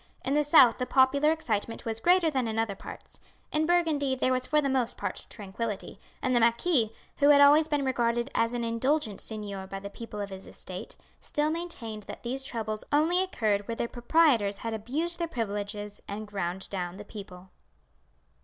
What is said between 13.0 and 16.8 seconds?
occurred where the proprietors had abused their privileges and ground